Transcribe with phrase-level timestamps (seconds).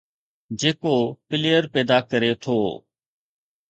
[0.59, 0.95] جيڪو
[1.27, 2.57] پليئر پيدا ڪري ٿو،